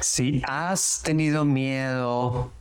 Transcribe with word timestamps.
Si 0.00 0.42
has 0.46 1.02
tenido 1.02 1.44
miedo 1.44 2.52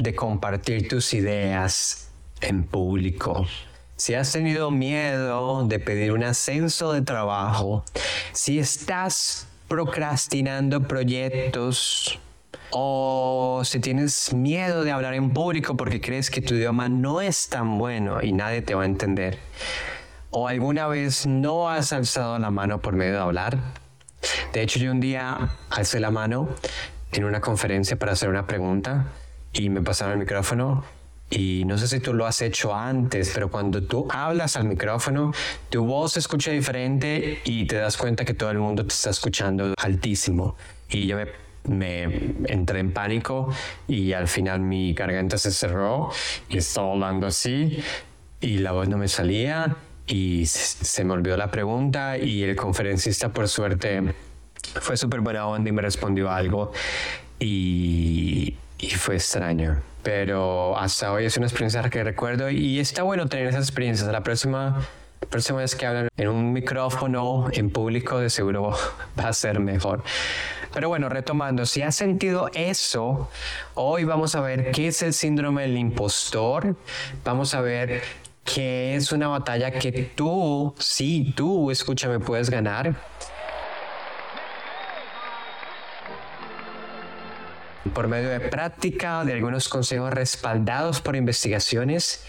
de 0.00 0.14
compartir 0.14 0.88
tus 0.88 1.14
ideas 1.14 2.10
en 2.40 2.64
público, 2.64 3.46
si 3.94 4.14
has 4.14 4.32
tenido 4.32 4.72
miedo 4.72 5.66
de 5.66 5.78
pedir 5.78 6.12
un 6.12 6.24
ascenso 6.24 6.92
de 6.92 7.02
trabajo, 7.02 7.84
si 8.32 8.58
estás 8.58 9.46
procrastinando 9.68 10.88
proyectos 10.88 12.18
o 12.70 13.62
si 13.64 13.78
tienes 13.78 14.34
miedo 14.34 14.82
de 14.82 14.90
hablar 14.90 15.14
en 15.14 15.30
público 15.30 15.76
porque 15.76 16.00
crees 16.00 16.30
que 16.30 16.42
tu 16.42 16.54
idioma 16.54 16.88
no 16.88 17.20
es 17.20 17.48
tan 17.48 17.78
bueno 17.78 18.22
y 18.22 18.32
nadie 18.32 18.60
te 18.62 18.74
va 18.74 18.82
a 18.82 18.86
entender, 18.86 19.38
o 20.30 20.48
alguna 20.48 20.88
vez 20.88 21.26
no 21.26 21.70
has 21.70 21.92
alzado 21.92 22.38
la 22.40 22.50
mano 22.50 22.80
por 22.80 22.94
medio 22.94 23.12
de 23.12 23.20
hablar. 23.20 23.85
De 24.52 24.62
hecho, 24.62 24.78
yo 24.78 24.90
un 24.90 25.00
día 25.00 25.50
alcé 25.70 26.00
la 26.00 26.10
mano 26.10 26.48
en 27.12 27.24
una 27.24 27.40
conferencia 27.40 27.98
para 27.98 28.12
hacer 28.12 28.28
una 28.28 28.46
pregunta 28.46 29.06
y 29.52 29.70
me 29.70 29.82
pasaron 29.82 30.14
el 30.14 30.18
micrófono 30.20 30.84
y 31.28 31.64
no 31.66 31.76
sé 31.76 31.88
si 31.88 31.98
tú 31.98 32.14
lo 32.14 32.24
has 32.24 32.40
hecho 32.40 32.74
antes, 32.74 33.32
pero 33.34 33.50
cuando 33.50 33.82
tú 33.82 34.06
hablas 34.10 34.56
al 34.56 34.64
micrófono, 34.64 35.32
tu 35.70 35.84
voz 35.84 36.12
se 36.12 36.20
escucha 36.20 36.52
diferente 36.52 37.40
y 37.44 37.66
te 37.66 37.76
das 37.76 37.96
cuenta 37.96 38.24
que 38.24 38.34
todo 38.34 38.50
el 38.50 38.58
mundo 38.58 38.84
te 38.84 38.94
está 38.94 39.10
escuchando 39.10 39.74
altísimo. 39.76 40.56
Y 40.88 41.06
yo 41.06 41.16
me, 41.16 41.26
me 41.68 42.04
entré 42.46 42.78
en 42.78 42.92
pánico 42.92 43.52
y 43.88 44.12
al 44.12 44.28
final 44.28 44.60
mi 44.60 44.94
garganta 44.94 45.36
se 45.36 45.50
cerró 45.50 46.10
y 46.48 46.58
estaba 46.58 46.92
hablando 46.92 47.26
así 47.26 47.82
y 48.40 48.58
la 48.58 48.70
voz 48.70 48.88
no 48.88 48.96
me 48.96 49.08
salía 49.08 49.76
y 50.06 50.46
se 50.46 51.02
me 51.02 51.14
olvidó 51.14 51.36
la 51.36 51.50
pregunta 51.50 52.18
y 52.18 52.44
el 52.44 52.54
conferencista 52.54 53.32
por 53.32 53.48
suerte 53.48 54.14
fue 54.80 54.96
súper 54.96 55.20
buena 55.20 55.46
onda 55.46 55.68
y 55.68 55.72
me 55.72 55.82
respondió 55.82 56.30
algo 56.30 56.72
y, 57.38 58.54
y 58.78 58.90
fue 58.90 59.16
extraño. 59.16 59.80
Pero 60.02 60.78
hasta 60.78 61.12
hoy 61.12 61.24
es 61.24 61.36
una 61.36 61.46
experiencia 61.46 61.82
que 61.90 62.04
recuerdo 62.04 62.48
y 62.50 62.78
está 62.78 63.02
bueno 63.02 63.26
tener 63.26 63.48
esas 63.48 63.68
experiencias. 63.68 64.08
La 64.10 64.22
próxima, 64.22 64.80
próxima 65.30 65.58
vez 65.58 65.74
que 65.74 65.86
hablan 65.86 66.08
en 66.16 66.28
un 66.28 66.52
micrófono 66.52 67.48
en 67.52 67.70
público 67.70 68.20
de 68.20 68.30
seguro 68.30 68.70
va 69.18 69.28
a 69.28 69.32
ser 69.32 69.58
mejor. 69.58 70.04
Pero 70.72 70.88
bueno, 70.88 71.08
retomando, 71.08 71.64
si 71.64 71.82
has 71.82 71.96
sentido 71.96 72.50
eso, 72.52 73.30
hoy 73.74 74.04
vamos 74.04 74.34
a 74.34 74.40
ver 74.40 74.72
qué 74.72 74.88
es 74.88 75.02
el 75.02 75.14
síndrome 75.14 75.62
del 75.62 75.78
impostor. 75.78 76.76
Vamos 77.24 77.54
a 77.54 77.62
ver 77.62 78.02
qué 78.44 78.94
es 78.94 79.10
una 79.10 79.28
batalla 79.28 79.70
que 79.70 79.90
tú, 80.14 80.74
sí, 80.78 81.32
tú, 81.34 81.70
escúchame, 81.70 82.20
puedes 82.20 82.50
ganar. 82.50 82.94
Por 87.94 88.08
medio 88.08 88.28
de 88.28 88.40
práctica, 88.40 89.24
de 89.24 89.32
algunos 89.32 89.68
consejos 89.68 90.12
respaldados 90.12 91.00
por 91.00 91.16
investigaciones. 91.16 92.24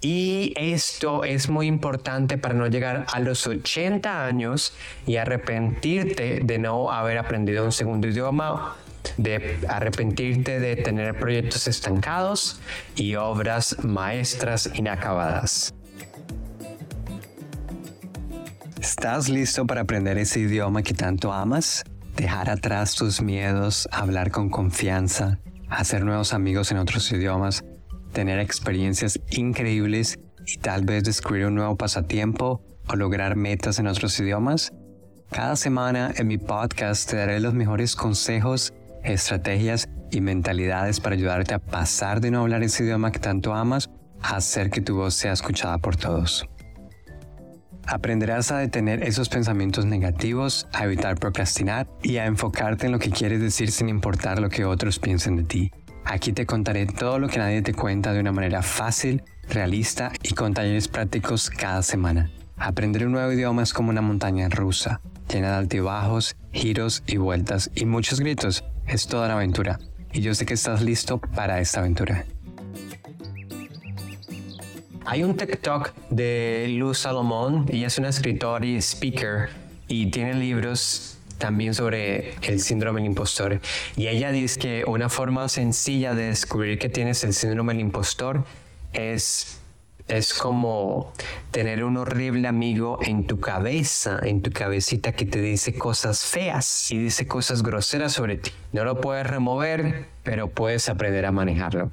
Y 0.00 0.54
esto 0.56 1.24
es 1.24 1.48
muy 1.48 1.66
importante 1.66 2.38
para 2.38 2.54
no 2.54 2.68
llegar 2.68 3.06
a 3.12 3.18
los 3.18 3.46
80 3.46 4.26
años 4.26 4.72
y 5.06 5.16
arrepentirte 5.16 6.40
de 6.44 6.58
no 6.58 6.92
haber 6.92 7.18
aprendido 7.18 7.64
un 7.64 7.72
segundo 7.72 8.06
idioma, 8.06 8.76
de 9.16 9.58
arrepentirte 9.68 10.60
de 10.60 10.76
tener 10.76 11.18
proyectos 11.18 11.66
estancados 11.66 12.60
y 12.94 13.16
obras 13.16 13.76
maestras 13.82 14.70
inacabadas. 14.74 15.74
¿Estás 18.80 19.28
listo 19.28 19.66
para 19.66 19.80
aprender 19.80 20.16
ese 20.18 20.40
idioma 20.40 20.82
que 20.82 20.94
tanto 20.94 21.32
amas? 21.32 21.84
Dejar 22.18 22.50
atrás 22.50 22.96
tus 22.96 23.22
miedos, 23.22 23.88
hablar 23.92 24.32
con 24.32 24.50
confianza, 24.50 25.38
hacer 25.68 26.04
nuevos 26.04 26.34
amigos 26.34 26.72
en 26.72 26.78
otros 26.78 27.10
idiomas, 27.12 27.64
tener 28.12 28.40
experiencias 28.40 29.20
increíbles 29.30 30.18
y 30.44 30.58
tal 30.58 30.84
vez 30.84 31.04
descubrir 31.04 31.46
un 31.46 31.54
nuevo 31.54 31.76
pasatiempo 31.76 32.60
o 32.88 32.96
lograr 32.96 33.36
metas 33.36 33.78
en 33.78 33.86
otros 33.86 34.18
idiomas? 34.18 34.72
Cada 35.30 35.54
semana 35.54 36.12
en 36.16 36.26
mi 36.26 36.38
podcast 36.38 37.08
te 37.08 37.16
daré 37.16 37.38
los 37.38 37.54
mejores 37.54 37.94
consejos, 37.94 38.72
estrategias 39.04 39.88
y 40.10 40.20
mentalidades 40.20 40.98
para 40.98 41.14
ayudarte 41.14 41.54
a 41.54 41.60
pasar 41.60 42.20
de 42.20 42.32
no 42.32 42.40
hablar 42.40 42.64
ese 42.64 42.82
idioma 42.82 43.12
que 43.12 43.20
tanto 43.20 43.54
amas 43.54 43.90
a 44.20 44.36
hacer 44.36 44.70
que 44.70 44.80
tu 44.80 44.96
voz 44.96 45.14
sea 45.14 45.34
escuchada 45.34 45.78
por 45.78 45.94
todos. 45.94 46.48
Aprenderás 47.90 48.52
a 48.52 48.58
detener 48.58 49.02
esos 49.02 49.30
pensamientos 49.30 49.86
negativos, 49.86 50.68
a 50.74 50.84
evitar 50.84 51.18
procrastinar 51.18 51.88
y 52.02 52.18
a 52.18 52.26
enfocarte 52.26 52.84
en 52.84 52.92
lo 52.92 52.98
que 52.98 53.10
quieres 53.10 53.40
decir 53.40 53.70
sin 53.70 53.88
importar 53.88 54.40
lo 54.40 54.50
que 54.50 54.66
otros 54.66 54.98
piensen 54.98 55.36
de 55.36 55.44
ti. 55.44 55.72
Aquí 56.04 56.34
te 56.34 56.44
contaré 56.44 56.84
todo 56.84 57.18
lo 57.18 57.28
que 57.28 57.38
nadie 57.38 57.62
te 57.62 57.72
cuenta 57.72 58.12
de 58.12 58.20
una 58.20 58.30
manera 58.30 58.60
fácil, 58.60 59.22
realista 59.48 60.12
y 60.22 60.34
con 60.34 60.52
talleres 60.52 60.86
prácticos 60.86 61.48
cada 61.48 61.82
semana. 61.82 62.30
Aprender 62.58 63.06
un 63.06 63.12
nuevo 63.12 63.32
idioma 63.32 63.62
es 63.62 63.72
como 63.72 63.88
una 63.88 64.02
montaña 64.02 64.50
rusa, 64.50 65.00
llena 65.32 65.52
de 65.52 65.56
altibajos, 65.56 66.36
giros 66.52 67.02
y 67.06 67.16
vueltas 67.16 67.70
y 67.74 67.86
muchos 67.86 68.20
gritos. 68.20 68.64
Es 68.86 69.06
toda 69.06 69.26
una 69.26 69.36
aventura. 69.36 69.78
Y 70.12 70.20
yo 70.20 70.34
sé 70.34 70.44
que 70.44 70.54
estás 70.54 70.82
listo 70.82 71.18
para 71.18 71.58
esta 71.60 71.80
aventura. 71.80 72.26
Hay 75.10 75.22
un 75.24 75.38
TikTok 75.38 75.94
de 76.10 76.66
Luz 76.76 76.98
Salomón, 76.98 77.64
ella 77.70 77.86
es 77.86 77.96
una 77.96 78.10
escritora 78.10 78.66
y 78.66 78.76
speaker 78.76 79.48
y 79.88 80.10
tiene 80.10 80.34
libros 80.34 81.16
también 81.38 81.72
sobre 81.72 82.34
el 82.42 82.60
síndrome 82.60 83.00
del 83.00 83.06
impostor. 83.06 83.58
Y 83.96 84.08
ella 84.08 84.32
dice 84.32 84.60
que 84.60 84.84
una 84.86 85.08
forma 85.08 85.48
sencilla 85.48 86.14
de 86.14 86.24
descubrir 86.24 86.78
que 86.78 86.90
tienes 86.90 87.24
el 87.24 87.32
síndrome 87.32 87.72
del 87.72 87.80
impostor 87.80 88.44
es, 88.92 89.58
es 90.08 90.34
como 90.34 91.10
tener 91.52 91.84
un 91.84 91.96
horrible 91.96 92.46
amigo 92.46 92.98
en 93.00 93.26
tu 93.26 93.40
cabeza, 93.40 94.20
en 94.22 94.42
tu 94.42 94.50
cabecita 94.50 95.12
que 95.12 95.24
te 95.24 95.40
dice 95.40 95.72
cosas 95.72 96.26
feas 96.26 96.90
y 96.90 96.98
dice 96.98 97.26
cosas 97.26 97.62
groseras 97.62 98.12
sobre 98.12 98.36
ti. 98.36 98.50
No 98.74 98.84
lo 98.84 99.00
puedes 99.00 99.26
remover, 99.26 100.04
pero 100.22 100.48
puedes 100.48 100.90
aprender 100.90 101.24
a 101.24 101.32
manejarlo. 101.32 101.92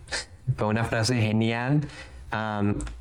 Fue 0.57 0.67
una 0.67 0.83
frase 0.83 1.15
genial 1.15 1.87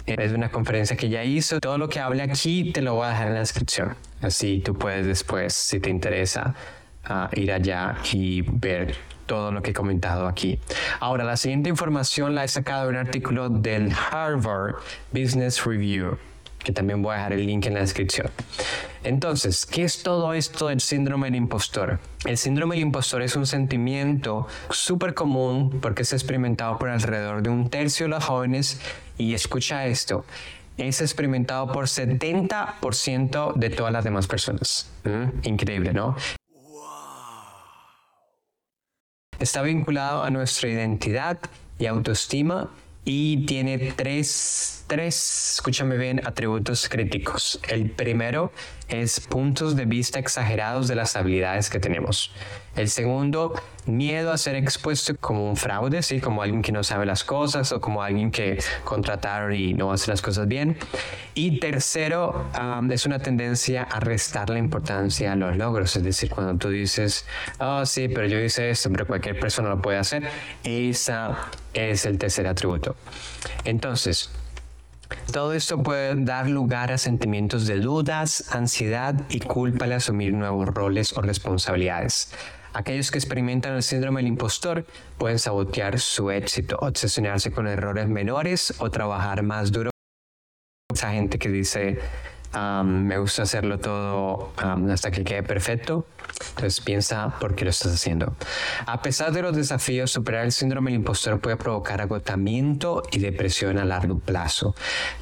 es 0.07 0.33
una 0.33 0.51
conferencia 0.51 0.97
que 0.97 1.09
ya 1.09 1.25
hizo. 1.25 1.61
Todo 1.61 1.79
lo 1.79 1.89
que 1.89 2.01
hable 2.01 2.23
aquí 2.23 2.73
te 2.73 2.83
lo 2.83 2.95
voy 2.95 3.07
a 3.07 3.11
dejar 3.11 3.29
en 3.29 3.35
la 3.35 3.41
descripción. 3.41 3.97
Así 4.23 4.61
tú 4.61 4.75
puedes 4.75 5.07
después, 5.07 5.53
si 5.55 5.81
te 5.81 5.91
interesa, 5.91 6.55
ah, 7.05 7.29
ir 7.35 7.53
allá 7.53 7.97
y 8.13 8.43
ver 8.43 8.95
todo 9.27 9.53
lo 9.53 9.63
que 9.63 9.71
he 9.71 9.75
comentado 9.75 10.27
aquí. 10.29 10.59
Ahora, 11.01 11.25
la 11.25 11.37
siguiente 11.37 11.71
información 11.71 12.35
la 12.35 12.45
he 12.45 12.49
sacado 12.49 12.85
de 12.85 12.89
un 12.91 12.97
artículo 12.97 13.49
del 13.49 13.93
Harvard 14.11 14.77
Business 15.13 15.65
Review 15.65 16.19
que 16.65 16.73
también 16.73 17.03
voy 17.03 17.13
a 17.13 17.17
dejar 17.17 17.35
el 17.35 17.47
link 17.47 17.67
en 17.67 17.75
la 17.75 17.81
descripción. 17.81 18.29
Entonces, 19.05 19.67
¿qué 19.67 19.85
es 19.85 20.03
todo 20.03 20.33
esto 20.33 20.69
del 20.69 20.81
síndrome 20.81 21.27
del 21.27 21.37
impostor? 21.37 22.01
El 22.25 22.39
síndrome 22.39 22.75
del 22.77 22.85
impostor 22.85 23.21
es 23.21 23.37
un 23.37 23.47
sentimiento 23.47 24.47
súper 24.71 25.13
común 25.13 25.79
porque 25.83 26.03
es 26.03 26.13
experimentado 26.15 26.79
por 26.79 26.89
alrededor 26.89 27.43
de 27.43 27.51
un 27.51 27.69
tercio 27.69 28.07
de 28.07 28.11
los 28.11 28.25
jóvenes 28.25 28.81
y 29.19 29.35
escucha 29.35 29.87
esto, 29.87 30.25
es 30.79 31.03
experimentado 31.03 31.71
por 31.71 31.85
70% 31.85 33.55
de 33.55 33.71
todas 33.71 33.93
las 33.93 34.05
demás 34.05 34.27
personas. 34.27 34.91
¿Mm? 35.05 35.47
Increíble, 35.49 35.93
¿no? 35.93 36.17
Está 39.39 39.61
vinculado 39.61 40.23
a 40.23 40.31
nuestra 40.31 40.71
identidad 40.71 41.39
y 41.79 41.85
autoestima 41.85 42.71
y 43.05 43.45
tiene 43.45 43.93
tres, 43.95 44.85
tres, 44.87 45.55
escúchame 45.57 45.99
bien, 45.99 46.27
atributos 46.27 46.89
críticos. 46.89 47.61
El 47.69 47.91
primero 47.91 48.51
es 48.89 49.21
puntos 49.21 49.77
de 49.77 49.85
vista 49.87 50.19
exagerados 50.19 50.89
de 50.89 50.95
las 50.95 51.17
habilidades 51.17 51.71
que 51.71 51.81
tenemos. 51.81 52.33
El 52.77 52.89
segundo, 52.89 53.55
miedo 53.87 54.33
a 54.33 54.39
ser 54.39 54.57
expuesto 54.57 55.15
como 55.21 55.49
un 55.49 55.57
fraude, 55.57 56.03
¿sí? 56.03 56.21
como 56.21 56.43
alguien 56.43 56.61
que 56.61 56.73
no 56.73 56.83
sabe 56.83 57.07
las 57.07 57.23
cosas 57.23 57.71
o 57.73 57.81
como 57.81 58.03
alguien 58.03 58.31
que 58.31 58.59
contrataron 58.85 59.55
y 59.55 59.75
no 59.75 59.93
hace 59.93 60.11
las 60.11 60.21
cosas 60.21 60.49
bien. 60.49 60.77
Y 61.35 61.61
tercero, 61.61 62.51
es 62.91 63.07
una 63.07 63.21
tendencia 63.21 63.85
a 63.85 64.01
restar 64.01 64.51
la 64.51 64.59
importancia 64.59 65.33
a 65.33 65.37
los 65.37 65.57
logros, 65.57 65.95
es 65.97 66.03
decir, 66.03 66.31
cuando 66.31 66.57
tú 66.57 66.69
dices, 66.69 67.27
oh 67.59 67.87
sí, 67.87 68.09
pero 68.09 68.27
yo 68.27 68.41
hice 68.41 68.71
esto, 68.71 68.91
pero 68.91 69.07
cualquier 69.07 69.39
persona 69.39 69.69
lo 69.69 69.81
puede 69.81 69.99
hacer, 69.99 70.25
esa 70.65 71.37
es 71.73 72.07
el 72.07 72.19
tercer 72.19 72.47
atributo. 72.47 72.97
Entonces, 73.65 74.31
todo 75.33 75.53
esto 75.53 75.83
puede 75.83 76.15
dar 76.17 76.49
lugar 76.49 76.93
a 76.93 76.99
sentimientos 76.99 77.67
de 77.67 77.81
dudas, 77.81 78.45
ansiedad 78.55 79.15
y 79.29 79.41
culpa 79.41 79.85
al 79.85 79.93
asumir 79.93 80.33
nuevos 80.33 80.69
roles 80.69 81.17
o 81.17 81.23
responsabilidades. 81.23 82.33
Aquellos 82.73 83.11
que 83.11 83.19
experimentan 83.19 83.75
el 83.75 83.83
síndrome 83.83 84.21
del 84.21 84.29
impostor 84.29 84.85
pueden 85.17 85.39
sabotear 85.39 86.01
su 86.01 86.31
éxito, 86.31 86.77
obsesionarse 86.81 87.53
con 87.53 87.69
errores 87.69 88.09
menores 88.09 88.75
o 88.79 88.91
trabajar 88.91 89.43
más 89.43 89.71
duro. 89.71 89.91
Esa 90.93 91.13
gente 91.13 91.39
que 91.39 91.49
dice, 91.49 91.99
me 92.85 93.19
gusta 93.19 93.43
hacerlo 93.43 93.79
todo 93.79 94.53
hasta 94.57 95.11
que 95.11 95.25
quede 95.25 95.43
perfecto. 95.43 96.07
Entonces 96.51 96.81
piensa 96.81 97.35
por 97.41 97.55
qué 97.55 97.65
lo 97.65 97.71
estás 97.71 97.95
haciendo. 97.95 98.35
A 98.87 99.03
pesar 99.03 99.33
de 99.33 99.43
los 99.43 99.57
desafíos, 99.57 100.11
superar 100.11 100.45
el 100.45 100.53
síndrome 100.53 100.91
del 100.91 101.01
impostor 101.01 101.41
puede 101.41 101.57
provocar 101.57 102.01
agotamiento 102.01 103.03
y 103.13 103.19
depresión 103.19 103.79
a 103.79 103.85
largo 103.85 104.19
plazo. 104.19 104.75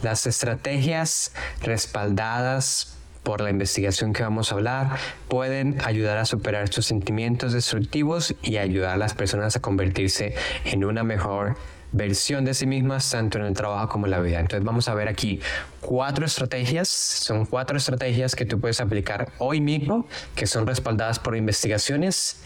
Las 0.02 0.26
estrategias 0.26 1.32
respaldadas 1.62 2.96
por 3.22 3.40
la 3.40 3.50
investigación 3.50 4.12
que 4.12 4.22
vamos 4.22 4.50
a 4.50 4.56
hablar 4.56 4.98
pueden 5.28 5.78
ayudar 5.84 6.18
a 6.18 6.24
superar 6.24 6.64
estos 6.64 6.86
sentimientos 6.86 7.52
destructivos 7.52 8.34
y 8.42 8.56
ayudar 8.56 8.94
a 8.94 8.96
las 8.96 9.14
personas 9.14 9.54
a 9.56 9.60
convertirse 9.60 10.34
en 10.64 10.84
una 10.84 11.04
mejor 11.04 11.56
versión 11.92 12.44
de 12.44 12.54
sí 12.54 12.66
mismas 12.66 13.10
tanto 13.10 13.38
en 13.38 13.44
el 13.44 13.54
trabajo 13.54 13.88
como 13.88 14.06
en 14.06 14.10
la 14.10 14.20
vida. 14.20 14.40
Entonces 14.40 14.64
vamos 14.64 14.88
a 14.88 14.94
ver 14.94 15.08
aquí 15.08 15.40
cuatro 15.80 16.26
estrategias, 16.26 16.88
son 16.88 17.46
cuatro 17.46 17.76
estrategias 17.76 18.34
que 18.34 18.44
tú 18.44 18.58
puedes 18.58 18.80
aplicar 18.80 19.30
hoy 19.38 19.60
mismo, 19.60 20.06
que 20.34 20.46
son 20.46 20.66
respaldadas 20.66 21.18
por 21.18 21.36
investigaciones 21.36 22.42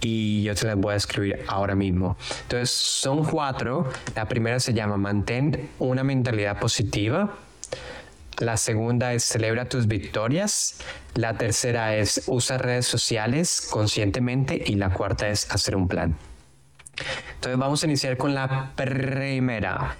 y 0.00 0.42
yo 0.42 0.54
te 0.54 0.66
las 0.66 0.76
voy 0.76 0.94
a 0.94 0.96
escribir 0.96 1.44
ahora 1.48 1.74
mismo. 1.74 2.16
Entonces 2.42 2.70
son 2.70 3.24
cuatro, 3.24 3.90
la 4.14 4.28
primera 4.28 4.60
se 4.60 4.74
llama 4.74 4.96
mantén 4.96 5.70
una 5.78 6.04
mentalidad 6.04 6.58
positiva. 6.58 7.36
La 8.38 8.56
segunda 8.56 9.12
es 9.12 9.24
celebra 9.24 9.68
tus 9.68 9.86
victorias. 9.86 10.78
La 11.14 11.36
tercera 11.36 11.94
es 11.96 12.22
usa 12.26 12.56
redes 12.56 12.86
sociales 12.86 13.68
conscientemente. 13.70 14.62
Y 14.64 14.76
la 14.76 14.94
cuarta 14.94 15.28
es 15.28 15.50
hacer 15.50 15.76
un 15.76 15.88
plan. 15.88 16.16
Entonces 17.40 17.58
vamos 17.58 17.82
a 17.82 17.86
iniciar 17.86 18.18
con 18.18 18.34
la 18.34 18.70
primera. 18.76 19.96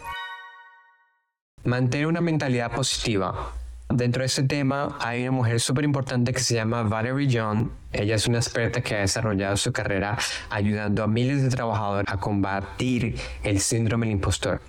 Mantener 1.65 2.07
una 2.07 2.21
mentalidad 2.21 2.71
positiva. 2.71 3.55
Dentro 3.89 4.21
de 4.21 4.27
este 4.27 4.43
tema 4.43 4.99
hay 5.01 5.23
una 5.23 5.31
mujer 5.31 5.59
súper 5.59 5.85
importante 5.85 6.35
que 6.35 6.41
se 6.41 6.57
llama 6.57 6.83
Valerie 6.83 7.31
John. 7.33 7.73
Ella 7.95 8.17
es 8.17 8.27
una 8.27 8.41
experta 8.41 8.83
que 8.83 8.95
ha 8.95 8.99
desarrollado 8.99 9.57
su 9.57 9.73
carrera 9.73 10.19
ayudando 10.51 11.03
a 11.03 11.07
miles 11.07 11.43
de 11.43 11.49
trabajadores 11.49 12.13
a 12.13 12.19
combatir 12.19 13.17
el 13.43 13.59
síndrome 13.61 14.05
del 14.05 14.17
impostor. 14.17 14.61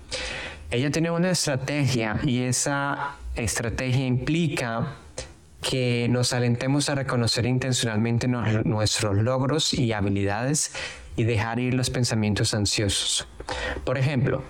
Ella 0.69 0.89
tiene 0.91 1.11
una 1.11 1.31
estrategia 1.31 2.21
y 2.23 2.43
esa 2.43 3.17
estrategia 3.35 4.05
implica 4.05 4.95
que 5.61 6.07
nos 6.09 6.31
alentemos 6.31 6.87
a 6.87 6.95
reconocer 6.95 7.45
intencionalmente 7.45 8.29
nuestros 8.29 9.17
logros 9.17 9.73
y 9.73 9.91
habilidades 9.91 10.73
y 11.15 11.23
dejar 11.23 11.59
ir 11.59 11.73
los 11.73 11.89
pensamientos 11.89 12.53
ansiosos. 12.53 13.27
Por 13.83 13.97
ejemplo, 13.97 14.43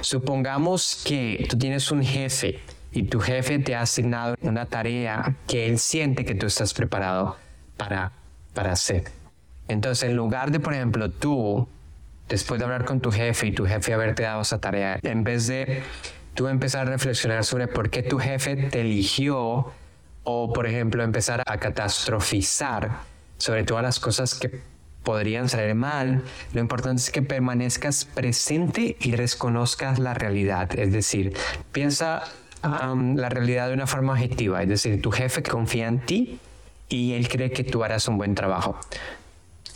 supongamos 0.00 1.02
que 1.04 1.46
tú 1.48 1.58
tienes 1.58 1.90
un 1.90 2.02
jefe 2.02 2.60
y 2.92 3.04
tu 3.04 3.20
jefe 3.20 3.58
te 3.58 3.74
ha 3.74 3.82
asignado 3.82 4.34
una 4.42 4.66
tarea 4.66 5.34
que 5.46 5.66
él 5.66 5.78
siente 5.78 6.24
que 6.24 6.34
tú 6.34 6.46
estás 6.46 6.74
preparado 6.74 7.36
para, 7.76 8.12
para 8.54 8.72
hacer. 8.72 9.04
Entonces, 9.68 10.10
en 10.10 10.16
lugar 10.16 10.50
de, 10.50 10.60
por 10.60 10.74
ejemplo, 10.74 11.10
tú, 11.10 11.66
después 12.28 12.58
de 12.58 12.64
hablar 12.64 12.84
con 12.84 13.00
tu 13.00 13.10
jefe 13.10 13.46
y 13.46 13.52
tu 13.52 13.64
jefe 13.66 13.94
haberte 13.94 14.24
dado 14.24 14.42
esa 14.42 14.60
tarea, 14.60 14.98
en 15.02 15.24
vez 15.24 15.46
de 15.46 15.82
tú 16.34 16.48
empezar 16.48 16.86
a 16.86 16.90
reflexionar 16.90 17.44
sobre 17.44 17.68
por 17.68 17.90
qué 17.90 18.02
tu 18.02 18.18
jefe 18.18 18.56
te 18.56 18.80
eligió 18.82 19.72
o, 20.24 20.52
por 20.52 20.66
ejemplo, 20.66 21.02
empezar 21.02 21.42
a 21.46 21.58
catastrofizar 21.58 22.90
sobre 23.38 23.64
todas 23.64 23.82
las 23.82 23.98
cosas 23.98 24.34
que 24.34 24.60
podrían 25.02 25.48
salir 25.48 25.74
mal, 25.74 26.22
lo 26.52 26.60
importante 26.60 27.00
es 27.00 27.10
que 27.10 27.22
permanezcas 27.22 28.04
presente 28.04 28.96
y 29.00 29.16
reconozcas 29.16 29.98
la 29.98 30.14
realidad. 30.14 30.78
Es 30.78 30.92
decir, 30.92 31.36
piensa 31.72 32.22
la 32.62 33.28
realidad 33.28 33.68
de 33.68 33.74
una 33.74 33.86
forma 33.86 34.12
objetiva. 34.12 34.62
Es 34.62 34.68
decir, 34.68 35.02
tu 35.02 35.10
jefe 35.10 35.42
confía 35.42 35.88
en 35.88 36.00
ti 36.00 36.38
y 36.88 37.14
él 37.14 37.28
cree 37.28 37.50
que 37.50 37.64
tú 37.64 37.82
harás 37.82 38.06
un 38.08 38.18
buen 38.18 38.34
trabajo. 38.34 38.78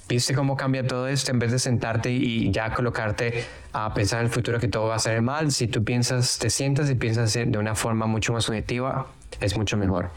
¿Viste 0.08 0.34
cómo 0.34 0.56
cambia 0.56 0.86
todo 0.86 1.08
esto? 1.08 1.32
En 1.32 1.40
vez 1.40 1.50
de 1.50 1.58
sentarte 1.58 2.12
y 2.12 2.52
ya 2.52 2.72
colocarte 2.72 3.44
a 3.72 3.92
pensar 3.92 4.20
en 4.20 4.26
el 4.26 4.30
futuro 4.30 4.60
que 4.60 4.68
todo 4.68 4.86
va 4.86 4.96
a 4.96 4.98
salir 5.00 5.20
mal, 5.20 5.50
si 5.50 5.66
tú 5.66 5.82
piensas, 5.82 6.38
te 6.38 6.48
sientas 6.48 6.88
y 6.90 6.94
piensas 6.94 7.32
de 7.32 7.58
una 7.58 7.74
forma 7.74 8.06
mucho 8.06 8.32
más 8.32 8.48
objetiva, 8.48 9.08
es 9.40 9.56
mucho 9.56 9.76
mejor. 9.76 10.10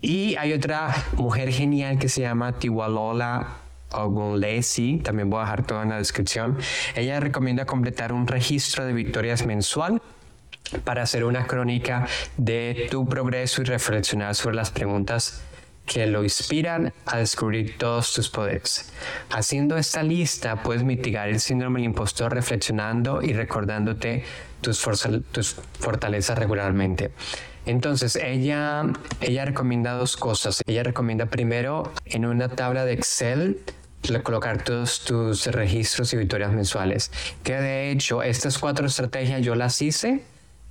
Y 0.00 0.36
hay 0.36 0.52
otra 0.52 0.94
mujer 1.16 1.50
genial 1.50 1.98
que 1.98 2.08
se 2.08 2.20
llama 2.20 2.52
Tiwalola 2.52 3.48
Ogunlesi, 3.92 5.00
también 5.02 5.30
voy 5.30 5.40
a 5.40 5.42
dejar 5.44 5.66
todo 5.66 5.82
en 5.82 5.90
la 5.90 5.98
descripción. 5.98 6.58
Ella 6.94 7.20
recomienda 7.20 7.64
completar 7.64 8.12
un 8.12 8.26
registro 8.26 8.84
de 8.84 8.92
victorias 8.92 9.46
mensual 9.46 10.02
para 10.84 11.02
hacer 11.02 11.24
una 11.24 11.46
crónica 11.46 12.06
de 12.36 12.88
tu 12.90 13.08
progreso 13.08 13.62
y 13.62 13.64
reflexionar 13.64 14.34
sobre 14.34 14.56
las 14.56 14.70
preguntas 14.70 15.42
que 15.86 16.06
lo 16.06 16.24
inspiran 16.24 16.92
a 17.06 17.18
descubrir 17.18 17.78
todos 17.78 18.12
tus 18.12 18.28
poderes. 18.28 18.92
Haciendo 19.30 19.76
esta 19.76 20.02
lista 20.02 20.62
puedes 20.62 20.82
mitigar 20.82 21.28
el 21.28 21.38
síndrome 21.38 21.78
del 21.80 21.86
impostor 21.86 22.34
reflexionando 22.34 23.22
y 23.22 23.32
recordándote 23.32 24.24
tus, 24.60 24.84
tus 25.30 25.56
fortalezas 25.78 26.36
regularmente. 26.36 27.12
Entonces, 27.66 28.16
ella, 28.16 28.84
ella 29.20 29.44
recomienda 29.44 29.92
dos 29.92 30.16
cosas. 30.16 30.62
Ella 30.66 30.82
recomienda 30.82 31.26
primero 31.26 31.92
en 32.04 32.24
una 32.24 32.48
tabla 32.48 32.84
de 32.84 32.92
Excel 32.94 33.60
colocar 34.22 34.62
todos 34.62 35.04
tus 35.04 35.46
registros 35.46 36.12
y 36.12 36.16
victorias 36.16 36.52
mensuales. 36.52 37.10
Que 37.42 37.54
de 37.54 37.90
hecho, 37.90 38.22
estas 38.22 38.58
cuatro 38.58 38.86
estrategias 38.86 39.42
yo 39.42 39.54
las 39.54 39.80
hice 39.82 40.22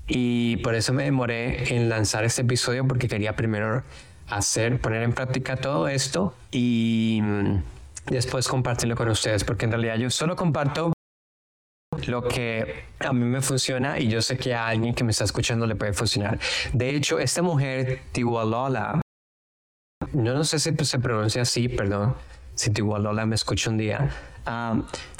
y 0.07 0.57
por 0.57 0.75
eso 0.75 0.93
me 0.93 1.03
demoré 1.03 1.75
en 1.75 1.89
lanzar 1.89 2.23
este 2.23 2.41
episodio 2.41 2.87
porque 2.87 3.07
quería 3.07 3.35
primero 3.35 3.83
hacer, 4.29 4.79
poner 4.79 5.03
en 5.03 5.13
práctica 5.13 5.55
todo 5.57 5.87
esto 5.87 6.33
y 6.51 7.19
mm, 7.21 7.61
después 8.07 8.47
compartirlo 8.47 8.95
con 8.95 9.09
ustedes, 9.09 9.43
porque 9.43 9.65
en 9.65 9.71
realidad 9.71 9.97
yo 9.97 10.09
solo 10.09 10.35
comparto 10.35 10.94
lo 12.07 12.23
que 12.27 12.85
a 12.99 13.13
mí 13.13 13.25
me 13.25 13.41
funciona 13.41 13.99
y 13.99 14.07
yo 14.07 14.21
sé 14.21 14.37
que 14.37 14.53
a 14.53 14.67
alguien 14.67 14.93
que 14.93 15.03
me 15.03 15.11
está 15.11 15.23
escuchando 15.23 15.65
le 15.65 15.75
puede 15.75 15.93
funcionar. 15.93 16.39
De 16.73 16.89
hecho, 16.89 17.19
esta 17.19 17.41
mujer, 17.41 18.01
Tiwalola, 18.11 19.01
no, 20.13 20.33
no 20.33 20.43
sé 20.43 20.59
si 20.59 20.73
se 20.73 20.99
pronuncia 20.99 21.41
así, 21.41 21.69
perdón, 21.69 22.15
si 22.53 22.71
Tiwalola 22.71 23.25
me 23.25 23.35
escucha 23.35 23.69
un 23.69 23.77
día, 23.77 24.09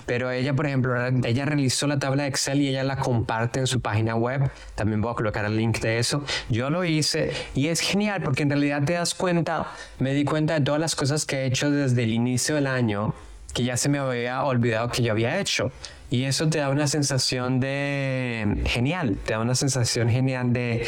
pero 0.05 0.29
ella, 0.29 0.53
por 0.53 0.67
ejemplo, 0.67 0.95
ella 1.23 1.45
realizó 1.45 1.87
la 1.87 1.97
tabla 1.97 2.23
de 2.23 2.29
Excel 2.29 2.61
y 2.61 2.69
ella 2.69 2.83
la 2.83 2.97
comparte 2.97 3.59
en 3.59 3.67
su 3.67 3.81
página 3.81 4.15
web. 4.15 4.51
También 4.75 5.01
voy 5.01 5.11
a 5.11 5.15
colocar 5.15 5.45
el 5.45 5.57
link 5.57 5.79
de 5.79 5.97
eso. 5.97 6.23
Yo 6.49 6.69
lo 6.69 6.85
hice 6.85 7.31
y 7.55 7.69
es 7.69 7.79
genial 7.79 8.21
porque 8.21 8.43
en 8.43 8.51
realidad 8.51 8.83
te 8.83 8.93
das 8.93 9.15
cuenta, 9.15 9.71
me 9.97 10.13
di 10.13 10.23
cuenta 10.23 10.53
de 10.53 10.61
todas 10.61 10.79
las 10.79 10.95
cosas 10.95 11.25
que 11.25 11.37
he 11.37 11.45
hecho 11.45 11.71
desde 11.71 12.03
el 12.03 12.11
inicio 12.11 12.53
del 12.53 12.67
año 12.67 13.15
que 13.55 13.63
ya 13.63 13.77
se 13.77 13.87
me 13.87 13.97
había 13.97 14.43
olvidado 14.43 14.89
que 14.89 15.01
yo 15.01 15.13
había 15.13 15.39
hecho. 15.39 15.71
Y 16.15 16.23
eso 16.23 16.47
te 16.47 16.59
da 16.59 16.69
una 16.69 16.87
sensación 16.87 17.59
de 17.59 18.61
genial, 18.67 19.17
te 19.25 19.33
da 19.33 19.41
una 19.41 19.53
sensación 19.53 20.09
genial 20.09 20.53
de 20.53 20.87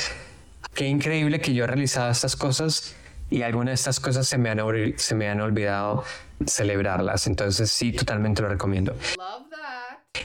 qué 0.73 0.87
increíble 0.87 1.41
que 1.41 1.53
yo 1.53 1.65
he 1.65 1.67
realizado 1.67 2.09
estas 2.09 2.37
cosas 2.37 2.95
y 3.29 3.41
algunas 3.41 3.71
de 3.71 3.73
estas 3.73 3.99
cosas 3.99 4.25
se 4.25 4.37
me 4.37 4.49
han, 4.49 4.59
se 4.95 5.15
me 5.15 5.27
han 5.27 5.41
olvidado 5.41 6.05
celebrarlas. 6.45 7.27
Entonces 7.27 7.69
sí, 7.69 7.91
totalmente 7.91 8.41
lo 8.41 8.47
recomiendo. 8.47 8.95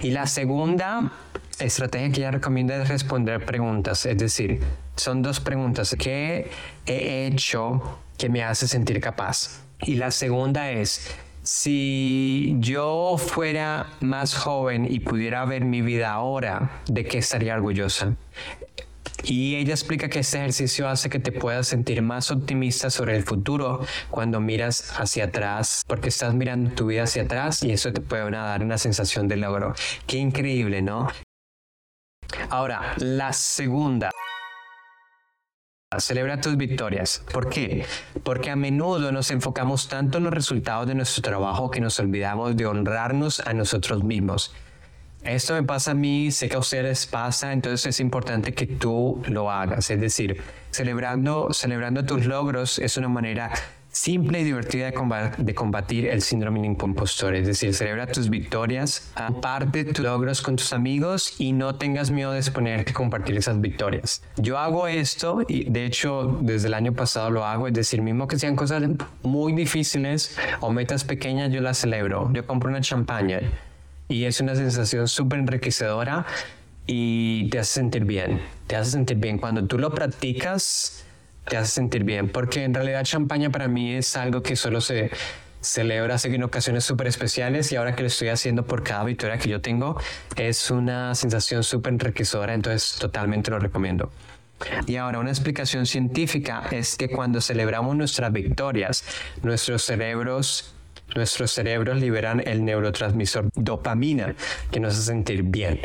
Y 0.02 0.12
la 0.12 0.28
segunda 0.28 1.10
estrategia 1.58 2.12
que 2.12 2.20
ella 2.20 2.30
recomienda 2.30 2.80
es 2.80 2.88
responder 2.88 3.44
preguntas. 3.44 4.06
Es 4.06 4.18
decir, 4.18 4.60
son 4.94 5.20
dos 5.20 5.40
preguntas. 5.40 5.96
¿Qué 5.98 6.48
he 6.86 7.26
hecho 7.26 7.98
que 8.16 8.28
me 8.28 8.44
hace 8.44 8.68
sentir 8.68 9.00
capaz? 9.00 9.64
Y 9.80 9.96
la 9.96 10.12
segunda 10.12 10.70
es, 10.70 11.12
si 11.42 12.56
yo 12.58 13.16
fuera 13.18 13.86
más 14.00 14.34
joven 14.34 14.86
y 14.88 15.00
pudiera 15.00 15.44
ver 15.44 15.64
mi 15.64 15.82
vida 15.82 16.12
ahora, 16.12 16.82
¿de 16.86 17.04
qué 17.04 17.18
estaría 17.18 17.54
orgullosa? 17.54 18.14
Y 19.24 19.54
ella 19.56 19.72
explica 19.72 20.08
que 20.08 20.20
este 20.20 20.38
ejercicio 20.38 20.88
hace 20.88 21.08
que 21.08 21.20
te 21.20 21.30
puedas 21.30 21.68
sentir 21.68 22.02
más 22.02 22.30
optimista 22.30 22.90
sobre 22.90 23.16
el 23.16 23.22
futuro 23.22 23.84
cuando 24.10 24.40
miras 24.40 24.98
hacia 24.98 25.24
atrás, 25.26 25.84
porque 25.86 26.08
estás 26.08 26.34
mirando 26.34 26.70
tu 26.70 26.86
vida 26.86 27.04
hacia 27.04 27.22
atrás 27.22 27.62
y 27.62 27.70
eso 27.70 27.92
te 27.92 28.00
puede 28.00 28.28
dar 28.30 28.62
una 28.62 28.78
sensación 28.78 29.28
de 29.28 29.36
logro. 29.36 29.74
Qué 30.06 30.16
increíble, 30.16 30.82
¿no? 30.82 31.08
Ahora, 32.50 32.94
la 32.98 33.32
segunda. 33.32 34.10
Celebra 36.00 36.40
tus 36.40 36.56
victorias. 36.56 37.22
¿Por 37.32 37.48
qué? 37.48 37.84
Porque 38.22 38.50
a 38.50 38.56
menudo 38.56 39.12
nos 39.12 39.30
enfocamos 39.30 39.88
tanto 39.88 40.18
en 40.18 40.24
los 40.24 40.32
resultados 40.32 40.86
de 40.86 40.94
nuestro 40.94 41.22
trabajo 41.22 41.70
que 41.70 41.80
nos 41.80 41.98
olvidamos 42.00 42.56
de 42.56 42.66
honrarnos 42.66 43.40
a 43.40 43.52
nosotros 43.52 44.02
mismos. 44.02 44.54
Esto 45.24 45.54
me 45.54 45.62
pasa 45.62 45.92
a 45.92 45.94
mí, 45.94 46.32
sé 46.32 46.48
que 46.48 46.56
a 46.56 46.58
ustedes 46.58 47.06
pasa, 47.06 47.52
entonces 47.52 47.86
es 47.86 48.00
importante 48.00 48.54
que 48.54 48.66
tú 48.66 49.22
lo 49.26 49.50
hagas. 49.52 49.88
Es 49.90 50.00
decir, 50.00 50.42
celebrando, 50.70 51.52
celebrando 51.52 52.04
tus 52.04 52.26
logros 52.26 52.80
es 52.80 52.96
una 52.96 53.08
manera 53.08 53.52
simple 53.92 54.40
y 54.40 54.44
divertida 54.44 54.90
de 55.36 55.54
combatir 55.54 56.06
el 56.06 56.22
síndrome 56.22 56.60
del 56.60 56.70
impostor. 56.70 57.34
Es 57.34 57.46
decir, 57.46 57.74
celebra 57.74 58.06
tus 58.06 58.28
victorias, 58.30 59.12
aparte 59.14 59.84
tus 59.84 60.02
logros 60.04 60.40
con 60.40 60.56
tus 60.56 60.72
amigos 60.72 61.34
y 61.38 61.52
no 61.52 61.76
tengas 61.76 62.10
miedo 62.10 62.32
de 62.32 62.38
exponer 62.38 62.84
que 62.84 62.94
compartir 62.94 63.36
esas 63.36 63.60
victorias. 63.60 64.22
Yo 64.36 64.58
hago 64.58 64.88
esto 64.88 65.42
y 65.46 65.70
de 65.70 65.84
hecho 65.84 66.38
desde 66.40 66.68
el 66.68 66.74
año 66.74 66.94
pasado 66.94 67.30
lo 67.30 67.44
hago, 67.44 67.68
es 67.68 67.74
decir, 67.74 68.00
mismo 68.02 68.26
que 68.26 68.38
sean 68.38 68.56
cosas 68.56 68.82
muy 69.22 69.52
difíciles 69.52 70.36
o 70.60 70.72
metas 70.72 71.04
pequeñas, 71.04 71.52
yo 71.52 71.60
las 71.60 71.78
celebro. 71.78 72.30
Yo 72.32 72.46
compro 72.46 72.70
una 72.70 72.80
champaña 72.80 73.40
y 74.08 74.24
es 74.24 74.40
una 74.40 74.54
sensación 74.54 75.06
súper 75.06 75.40
enriquecedora 75.40 76.24
y 76.86 77.48
te 77.50 77.58
hace 77.58 77.74
sentir 77.74 78.04
bien. 78.04 78.40
Te 78.66 78.76
hace 78.76 78.92
sentir 78.92 79.18
bien. 79.18 79.38
Cuando 79.38 79.66
tú 79.66 79.78
lo 79.78 79.90
practicas, 79.90 81.04
te 81.46 81.56
hace 81.56 81.70
sentir 81.70 82.04
bien, 82.04 82.28
porque 82.28 82.64
en 82.64 82.74
realidad 82.74 83.04
champaña 83.04 83.50
para 83.50 83.68
mí 83.68 83.94
es 83.94 84.16
algo 84.16 84.42
que 84.42 84.56
solo 84.56 84.80
se 84.80 85.10
celebra 85.60 86.16
en 86.22 86.42
ocasiones 86.42 86.84
súper 86.84 87.06
especiales 87.06 87.70
y 87.70 87.76
ahora 87.76 87.94
que 87.94 88.02
lo 88.02 88.08
estoy 88.08 88.28
haciendo 88.28 88.64
por 88.64 88.82
cada 88.82 89.04
victoria 89.04 89.38
que 89.38 89.48
yo 89.48 89.60
tengo, 89.60 89.96
es 90.36 90.70
una 90.70 91.14
sensación 91.14 91.62
súper 91.62 91.94
enriquecedora, 91.94 92.52
entonces 92.52 92.98
totalmente 92.98 93.50
lo 93.50 93.58
recomiendo. 93.58 94.10
Y 94.86 94.96
ahora 94.96 95.18
una 95.18 95.30
explicación 95.30 95.86
científica 95.86 96.64
es 96.70 96.96
que 96.96 97.08
cuando 97.08 97.40
celebramos 97.40 97.96
nuestras 97.96 98.32
victorias, 98.32 99.04
nuestros 99.42 99.82
cerebros 99.82 100.74
nuestros 101.14 101.50
cerebros 101.52 102.00
liberan 102.00 102.42
el 102.46 102.64
neurotransmisor 102.64 103.50
dopamina 103.54 104.34
que 104.70 104.80
nos 104.80 104.94
hace 104.94 105.02
sentir 105.02 105.42
bien. 105.42 105.80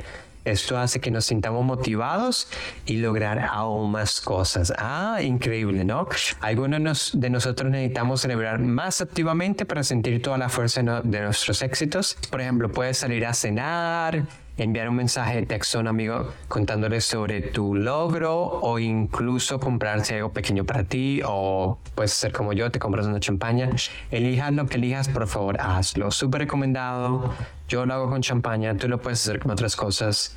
Esto 0.48 0.78
hace 0.78 1.02
que 1.02 1.12
nos 1.12 1.26
sintamos 1.26 1.66
motivados 1.66 2.48
y 2.86 2.98
lograr 2.98 3.40
aún 3.40 3.92
más 3.92 4.22
cosas. 4.22 4.72
Ah, 4.78 5.20
increíble, 5.22 5.84
¿no? 5.84 6.08
Algunos 6.40 7.12
de 7.14 7.30
nosotros 7.30 7.70
necesitamos 7.70 8.22
celebrar 8.22 8.60
más 8.60 9.02
activamente 9.02 9.66
para 9.66 9.84
sentir 9.84 10.22
toda 10.22 10.38
la 10.38 10.48
fuerza 10.48 10.82
de 10.82 11.22
nuestros 11.22 11.62
éxitos. 11.62 12.18
Por 12.30 12.40
ejemplo, 12.40 12.72
puedes 12.72 12.98
salir 12.98 13.26
a 13.26 13.34
cenar, 13.34 14.24
enviar 14.58 14.90
un 14.90 14.96
mensaje 14.96 15.36
de 15.36 15.46
texto 15.46 15.78
a 15.78 15.82
un 15.82 15.88
amigo 15.88 16.34
contándole 16.48 17.00
sobre 17.02 17.42
tu 17.42 17.76
logro 17.76 18.36
o 18.36 18.80
incluso 18.80 19.60
comprarse 19.60 20.16
algo 20.16 20.32
pequeño 20.32 20.66
para 20.66 20.84
ti 20.84 21.22
o 21.26 21.78
puedes 21.96 22.12
ser 22.14 22.32
como 22.32 22.54
yo, 22.54 22.72
te 22.72 22.80
compras 22.80 23.06
una 23.06 23.20
champaña. 23.20 23.70
Elijas 24.12 24.52
lo 24.54 24.66
que 24.66 24.78
elijas, 24.78 25.10
por 25.10 25.28
favor, 25.28 25.62
hazlo. 25.62 26.12
Súper 26.12 26.42
recomendado. 26.42 27.34
Yo 27.68 27.86
lo 27.86 27.94
hago 27.94 28.10
con 28.10 28.22
champaña, 28.22 28.76
tú 28.76 28.88
lo 28.88 29.00
puedes 29.00 29.22
hacer 29.22 29.40
con 29.40 29.52
otras 29.52 29.76
cosas, 29.76 30.36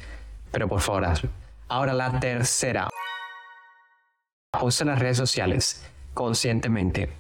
pero 0.51 0.69
por 0.69 0.81
favor 0.81 1.07
hazlo. 1.07 1.31
Ahora 1.69 1.95
la 1.95 2.21
tercera. 2.21 2.89
Usa 4.61 4.85
las 4.85 4.99
redes 4.99 5.17
sociales 5.17 5.87
conscientemente. 6.13 7.20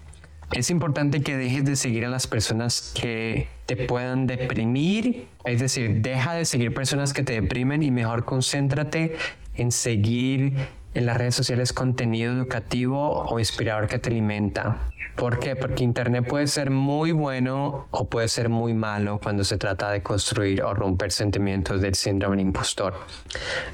Es 0.52 0.68
importante 0.70 1.22
que 1.22 1.36
dejes 1.36 1.64
de 1.64 1.76
seguir 1.76 2.04
a 2.04 2.08
las 2.08 2.26
personas 2.26 2.92
que 3.00 3.48
te 3.66 3.76
puedan 3.76 4.26
deprimir, 4.26 5.28
es 5.44 5.60
decir, 5.60 6.02
deja 6.02 6.34
de 6.34 6.44
seguir 6.44 6.74
personas 6.74 7.12
que 7.12 7.22
te 7.22 7.34
deprimen 7.34 7.84
y 7.84 7.90
mejor 7.92 8.24
concéntrate 8.24 9.16
en 9.54 9.70
seguir 9.70 10.54
en 10.94 11.06
las 11.06 11.16
redes 11.16 11.36
sociales 11.36 11.72
contenido 11.72 12.32
educativo 12.32 13.24
o 13.28 13.38
inspirador 13.38 13.86
que 13.86 14.00
te 14.00 14.10
alimenta. 14.10 14.90
¿Por 15.16 15.38
qué? 15.38 15.54
Porque 15.54 15.84
Internet 15.84 16.26
puede 16.26 16.46
ser 16.46 16.70
muy 16.70 17.12
bueno 17.12 17.86
o 17.90 18.08
puede 18.08 18.26
ser 18.28 18.48
muy 18.48 18.74
malo 18.74 19.20
cuando 19.22 19.44
se 19.44 19.58
trata 19.58 19.90
de 19.90 20.02
construir 20.02 20.62
o 20.62 20.74
romper 20.74 21.12
sentimientos 21.12 21.80
del 21.80 21.94
síndrome 21.94 22.36
del 22.36 22.46
impostor. 22.46 22.94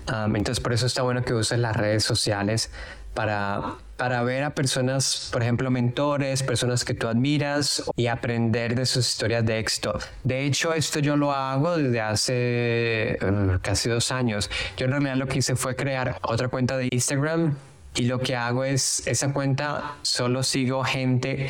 entonces 0.09 0.61
por 0.61 0.73
eso 0.73 0.87
está 0.87 1.03
bueno 1.03 1.23
que 1.23 1.33
uses 1.35 1.59
las 1.59 1.77
redes 1.77 2.05
sociales 2.05 2.71
para, 3.17 3.75
para 3.97 4.23
ver 4.23 4.45
a 4.45 4.51
personas, 4.51 5.31
por 5.33 5.43
ejemplo, 5.43 5.71
mentores, 5.73 6.45
personas 6.45 6.85
que 6.85 6.95
tú 6.95 7.09
admiras 7.09 7.83
y 7.97 8.07
aprender 8.07 8.77
de 8.77 8.87
sus 8.87 9.09
historias 9.09 9.45
de 9.45 9.59
éxito. 9.59 9.99
De 10.23 10.45
hecho, 10.45 10.73
esto 10.75 11.01
yo 11.01 11.17
lo 11.17 11.33
hago 11.33 11.77
desde 11.77 12.01
hace 12.01 12.35
eh, 12.35 13.19
casi 13.63 13.89
dos 13.89 14.13
años. 14.13 14.49
Yo 14.77 14.85
en 14.85 14.93
realidad 14.93 15.17
lo 15.17 15.27
que 15.27 15.39
hice 15.39 15.57
fue 15.57 15.75
crear 15.75 16.19
otra 16.23 16.49
cuenta 16.49 16.77
de 16.77 16.89
Instagram 16.93 17.57
y 17.97 18.03
lo 18.03 18.21
que 18.21 18.37
hago 18.37 18.63
es 18.63 19.07
esa 19.07 19.33
cuenta 19.33 19.97
solo 20.03 20.43
sigo 20.43 20.85
gente 20.85 21.49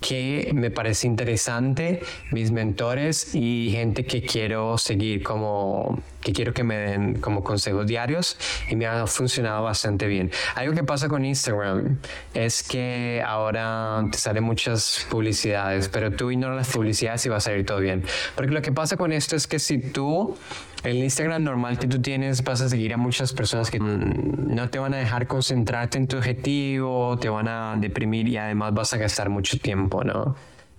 que 0.00 0.50
me 0.54 0.70
parece 0.70 1.06
interesante, 1.06 2.00
mis 2.30 2.50
mentores 2.50 3.34
y 3.34 3.70
gente 3.72 4.04
que 4.04 4.22
quiero 4.22 4.78
seguir 4.78 5.22
como 5.22 6.02
que 6.20 6.32
quiero 6.32 6.52
que 6.52 6.64
me 6.64 6.76
den 6.76 7.20
como 7.20 7.42
consejos 7.42 7.86
diarios 7.86 8.36
y 8.68 8.76
me 8.76 8.86
ha 8.86 9.06
funcionado 9.06 9.62
bastante 9.62 10.06
bien. 10.06 10.30
Algo 10.54 10.74
que 10.74 10.84
pasa 10.84 11.08
con 11.08 11.24
Instagram 11.24 11.98
es 12.34 12.62
que 12.62 13.22
ahora 13.26 14.04
te 14.10 14.18
salen 14.18 14.44
muchas 14.44 15.06
publicidades, 15.10 15.88
pero 15.88 16.10
tú 16.12 16.30
ignoras 16.30 16.56
las 16.56 16.70
publicidades 16.70 17.24
y 17.26 17.28
va 17.28 17.36
a 17.38 17.40
salir 17.40 17.64
todo 17.64 17.80
bien. 17.80 18.04
Porque 18.34 18.52
lo 18.52 18.62
que 18.62 18.72
pasa 18.72 18.96
con 18.96 19.12
esto 19.12 19.36
es 19.36 19.46
que 19.46 19.58
si 19.58 19.78
tú 19.78 20.36
el 20.82 20.96
Instagram 20.96 21.44
normal 21.44 21.78
que 21.78 21.86
tú 21.86 22.00
tienes 22.00 22.42
vas 22.42 22.60
a 22.60 22.68
seguir 22.68 22.94
a 22.94 22.96
muchas 22.96 23.32
personas 23.32 23.70
que 23.70 23.78
no 23.78 24.70
te 24.70 24.78
van 24.78 24.94
a 24.94 24.98
dejar 24.98 25.26
concentrarte 25.26 25.98
en 25.98 26.06
tu 26.06 26.16
objetivo, 26.16 27.18
te 27.18 27.28
van 27.28 27.48
a 27.48 27.76
deprimir 27.78 28.28
y 28.28 28.36
además 28.36 28.72
vas 28.72 28.92
a 28.94 28.96
gastar 28.96 29.28
mucho 29.28 29.58
tiempo, 29.58 30.04
¿no? 30.04 30.36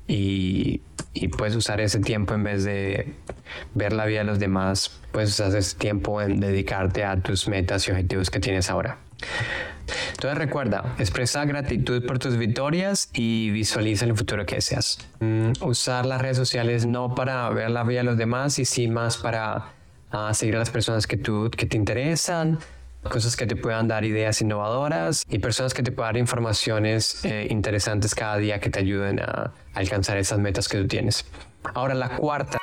Y, 0.08 0.82
y 1.14 1.28
puedes 1.28 1.56
usar 1.56 1.80
ese 1.82 2.00
tiempo 2.00 2.34
en 2.34 2.44
vez 2.44 2.64
de 2.64 3.14
ver 3.76 3.94
la 3.94 4.06
vida 4.06 4.20
de 4.20 4.26
los 4.26 4.40
demás, 4.40 5.00
puedes 5.12 5.30
usar 5.30 5.56
ese 5.56 5.78
tiempo 5.78 6.22
en 6.22 6.40
dedicarte 6.40 7.04
a 7.04 7.18
tus 7.18 7.48
metas 7.48 7.88
y 7.88 7.92
objetivos 7.92 8.30
que 8.30 8.40
tienes 8.40 8.70
ahora. 8.70 8.98
Entonces 10.14 10.38
recuerda, 10.38 10.96
expresa 11.00 11.44
gratitud 11.46 12.06
por 12.06 12.20
tus 12.20 12.38
victorias 12.38 13.10
y 13.14 13.50
visualiza 13.52 14.06
el 14.06 14.16
futuro 14.16 14.46
que 14.46 14.56
deseas. 14.56 15.00
Mm, 15.20 15.52
usar 15.62 16.06
las 16.06 16.22
redes 16.22 16.38
sociales 16.38 16.86
no 16.86 17.14
para 17.16 17.50
ver 17.50 17.72
la 17.72 17.84
vida 17.84 18.00
de 18.00 18.06
los 18.06 18.18
demás 18.18 18.58
y 18.60 18.66
sí 18.66 18.88
más 18.88 19.18
para 19.18 19.74
a 20.12 20.34
seguir 20.34 20.56
a 20.56 20.60
las 20.60 20.70
personas 20.70 21.08
que, 21.08 21.18
tú, 21.18 21.50
que 21.56 21.66
te 21.66 21.78
interesan, 21.78 22.60
cosas 23.04 23.36
que 23.36 23.48
te 23.48 23.56
puedan 23.56 23.88
dar 23.88 24.06
ideas 24.06 24.42
innovadoras 24.42 25.26
y 25.30 25.40
personas 25.40 25.74
que 25.74 25.84
te 25.84 25.92
puedan 25.92 26.14
dar 26.14 26.20
informaciones 26.20 27.24
eh, 27.26 27.48
interesantes 27.50 28.14
cada 28.14 28.38
día 28.38 28.60
que 28.60 28.70
te 28.70 28.80
ayuden 28.80 29.20
a 29.20 29.54
alcanzar 29.74 30.18
esas 30.18 30.40
metas 30.40 30.68
que 30.68 30.78
tú 30.78 30.88
tienes. 30.88 31.26
Ahora 31.74 31.94
la 31.94 32.16
cuarta, 32.16 32.58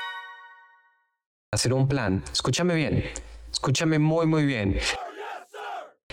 hacer 1.52 1.72
un 1.72 1.88
plan. 1.88 2.22
Escúchame 2.32 2.74
bien, 2.74 3.04
escúchame 3.50 3.98
muy 3.98 4.26
muy 4.26 4.44
bien. 4.44 4.78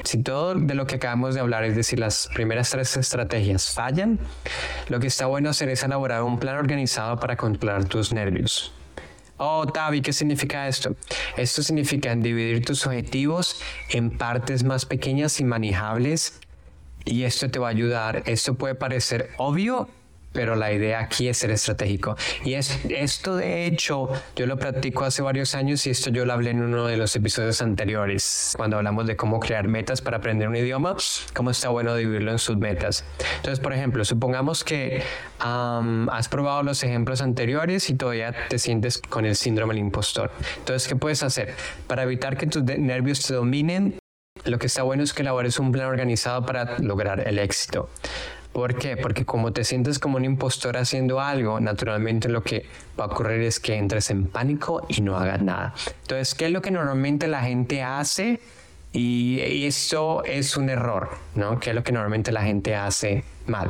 Si 0.03 0.21
todo 0.21 0.55
de 0.55 0.75
lo 0.75 0.85
que 0.85 0.95
acabamos 0.95 1.35
de 1.35 1.41
hablar, 1.41 1.63
es 1.63 1.75
decir, 1.75 1.99
las 1.99 2.29
primeras 2.33 2.69
tres 2.69 2.95
estrategias 2.97 3.71
fallan, 3.71 4.19
lo 4.89 4.99
que 4.99 5.07
está 5.07 5.25
bueno 5.25 5.49
hacer 5.49 5.69
es 5.69 5.83
elaborar 5.83 6.21
un 6.23 6.37
plan 6.37 6.57
organizado 6.57 7.17
para 7.17 7.37
controlar 7.37 7.85
tus 7.85 8.11
nervios. 8.11 8.73
Oh, 9.37 9.65
Tavi, 9.67 10.01
¿qué 10.01 10.13
significa 10.13 10.67
esto? 10.67 10.95
Esto 11.35 11.61
significa 11.61 12.15
dividir 12.15 12.63
tus 12.63 12.85
objetivos 12.87 13.61
en 13.89 14.17
partes 14.17 14.63
más 14.63 14.85
pequeñas 14.85 15.39
y 15.41 15.43
manejables 15.43 16.39
y 17.03 17.23
esto 17.23 17.49
te 17.51 17.59
va 17.59 17.67
a 17.67 17.71
ayudar. 17.71 18.23
Esto 18.25 18.55
puede 18.55 18.75
parecer 18.75 19.31
obvio, 19.37 19.89
pero 20.35 20.55
la 20.55 20.71
idea 20.71 20.99
aquí 20.99 21.29
es 21.29 21.37
ser 21.37 21.49
estratégico. 21.49 22.15
Y 22.43 22.53
es, 22.53 22.79
esto 22.89 23.35
de 23.37 23.65
hecho 23.65 24.09
yo 24.35 24.45
lo 24.45 24.57
practico 24.57 25.05
hace 25.05 25.21
varios 25.21 25.55
años 25.55 25.87
y 25.87 25.89
esto 25.89 26.11
yo 26.11 26.25
lo 26.25 26.33
hablé 26.33 26.51
en 26.51 26.61
uno 26.61 26.85
de 26.85 26.97
los 26.97 27.15
episodios 27.15 27.61
anteriores, 27.61 28.53
cuando 28.57 28.77
hablamos 28.77 29.07
de 29.07 29.15
cómo 29.15 29.39
crear 29.39 29.67
metas 29.67 30.01
para 30.01 30.17
aprender 30.17 30.47
un 30.47 30.55
idioma, 30.55 30.97
cómo 31.33 31.49
está 31.49 31.69
bueno 31.69 31.95
dividirlo 31.95 32.31
en 32.31 32.39
sus 32.39 32.57
metas. 32.57 33.05
Entonces, 33.37 33.59
por 33.59 33.73
ejemplo, 33.73 34.03
supongamos 34.05 34.63
que 34.63 35.01
has 35.39 36.27
probado 36.27 36.63
los 36.63 36.83
ejemplos 36.83 37.21
anteriores 37.21 37.89
y 37.89 37.95
todavía 37.95 38.35
te 38.49 38.59
sientes 38.59 38.99
con 38.99 39.25
el 39.25 39.35
síndrome 39.35 39.73
del 39.73 39.83
impostor. 39.83 40.31
Entonces, 40.57 40.87
¿qué 40.87 40.95
puedes 40.95 41.23
hacer? 41.23 41.53
Para 41.87 42.03
evitar 42.03 42.37
que 42.37 42.47
tus 42.47 42.63
nervios 42.63 43.25
te 43.25 43.33
dominen, 43.33 43.97
lo 44.43 44.59
que 44.59 44.67
está 44.67 44.83
bueno 44.83 45.01
es 45.01 45.13
que 45.13 45.21
elabores 45.21 45.59
un 45.59 45.71
plan 45.71 45.87
organizado 45.87 46.45
para 46.45 46.77
lograr 46.79 47.27
el 47.27 47.39
éxito. 47.39 47.89
¿Por 48.55 48.75
qué? 48.75 48.95
Porque 48.95 49.25
como 49.25 49.51
te 49.51 49.65
sientes 49.65 49.99
como 49.99 50.15
un 50.15 50.23
impostor 50.23 50.77
haciendo 50.77 51.19
algo, 51.19 51.59
naturalmente 51.59 52.29
lo 52.29 52.41
que 52.41 52.65
va 52.97 53.03
a 53.03 53.07
ocurrir 53.07 53.41
es 53.41 53.59
que 53.59 53.75
entres 53.75 54.09
en 54.11 54.27
pánico 54.27 54.85
y 54.87 55.01
no 55.01 55.17
hagas 55.17 55.41
nada. 55.41 55.73
Entonces, 56.03 56.33
¿qué 56.35 56.45
es 56.45 56.51
lo 56.51 56.61
que 56.61 56.71
normalmente 56.71 57.27
la 57.27 57.41
gente 57.41 57.83
hace? 57.83 58.39
Y, 58.93 59.41
y 59.41 59.65
eso 59.65 60.23
es 60.23 60.55
un 60.55 60.69
error, 60.69 61.09
¿no? 61.35 61.59
¿Qué 61.59 61.71
es 61.71 61.75
lo 61.75 61.83
que 61.83 61.91
normalmente 61.91 62.31
la 62.31 62.43
gente 62.43 62.75
hace 62.75 63.25
mal? 63.45 63.69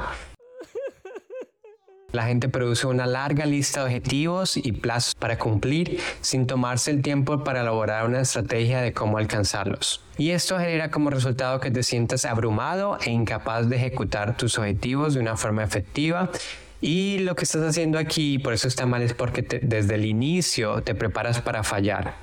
La 2.15 2.27
gente 2.27 2.47
produce 2.47 2.87
una 2.87 3.05
larga 3.05 3.45
lista 3.45 3.81
de 3.81 3.87
objetivos 3.87 4.55
y 4.55 4.71
plazos 4.71 5.15
para 5.15 5.37
cumplir 5.37 5.99
sin 6.21 6.47
tomarse 6.47 6.89
el 6.89 7.01
tiempo 7.01 7.43
para 7.43 7.59
elaborar 7.59 8.05
una 8.05 8.21
estrategia 8.21 8.79
de 8.79 8.93
cómo 8.93 9.17
alcanzarlos. 9.17 10.01
Y 10.17 10.29
esto 10.29 10.57
genera 10.57 10.91
como 10.91 11.09
resultado 11.09 11.59
que 11.59 11.71
te 11.71 11.83
sientas 11.83 12.23
abrumado 12.23 12.97
e 13.05 13.11
incapaz 13.11 13.67
de 13.67 13.75
ejecutar 13.75 14.37
tus 14.37 14.57
objetivos 14.57 15.13
de 15.13 15.19
una 15.19 15.35
forma 15.35 15.65
efectiva 15.65 16.29
y 16.79 17.19
lo 17.19 17.35
que 17.35 17.43
estás 17.43 17.63
haciendo 17.63 17.99
aquí, 17.99 18.39
por 18.39 18.53
eso 18.53 18.69
está 18.69 18.85
mal, 18.85 19.01
es 19.01 19.13
porque 19.13 19.41
desde 19.61 19.95
el 19.95 20.05
inicio 20.05 20.83
te 20.83 20.95
preparas 20.95 21.41
para 21.41 21.63
fallar, 21.63 22.15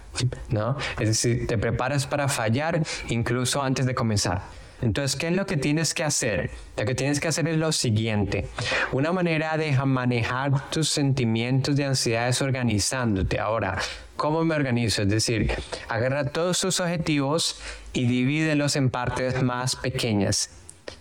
¿no? 0.49 0.78
Es 0.99 1.08
decir, 1.08 1.46
te 1.46 1.58
preparas 1.58 2.06
para 2.06 2.28
fallar 2.28 2.82
incluso 3.11 3.62
antes 3.62 3.84
de 3.84 3.94
comenzar. 3.94 4.40
Entonces, 4.82 5.18
¿qué 5.18 5.28
es 5.28 5.36
lo 5.36 5.46
que 5.46 5.56
tienes 5.56 5.94
que 5.94 6.02
hacer? 6.02 6.50
Lo 6.76 6.84
que 6.84 6.94
tienes 6.94 7.20
que 7.20 7.28
hacer 7.28 7.46
es 7.46 7.56
lo 7.56 7.70
siguiente. 7.70 8.48
Una 8.90 9.12
manera 9.12 9.56
de 9.56 9.72
manejar 9.86 10.70
tus 10.70 10.88
sentimientos 10.88 11.76
de 11.76 11.84
ansiedad 11.84 12.28
es 12.28 12.42
organizándote. 12.42 13.38
Ahora, 13.38 13.78
¿cómo 14.16 14.44
me 14.44 14.56
organizo? 14.56 15.02
Es 15.02 15.08
decir, 15.08 15.52
agarra 15.88 16.24
todos 16.24 16.60
tus 16.60 16.80
objetivos 16.80 17.60
y 17.92 18.06
divídelos 18.06 18.74
en 18.74 18.90
partes 18.90 19.40
más 19.42 19.76
pequeñas. 19.76 20.50